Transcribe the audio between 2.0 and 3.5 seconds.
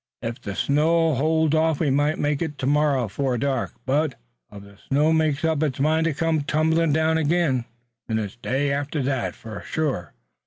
make it tomorrow afore